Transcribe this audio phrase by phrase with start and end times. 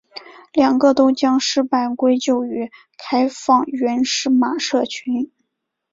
[0.53, 5.31] 两个都将失败归咎于开放原始码社群。